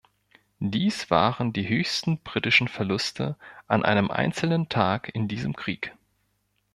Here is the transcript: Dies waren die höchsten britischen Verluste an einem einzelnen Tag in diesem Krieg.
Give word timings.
Dies 0.63 1.11
waren 1.11 1.53
die 1.53 1.69
höchsten 1.69 2.17
britischen 2.17 2.67
Verluste 2.67 3.37
an 3.67 3.85
einem 3.85 4.09
einzelnen 4.09 4.67
Tag 4.67 5.13
in 5.13 5.27
diesem 5.27 5.55
Krieg. 5.55 5.93